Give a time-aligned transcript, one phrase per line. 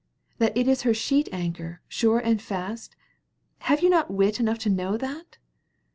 [0.39, 2.95] That it is her sheet anchor, sure and fast?
[3.59, 5.37] Have you not wit enough to know that?"